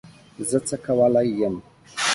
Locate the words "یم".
1.39-1.55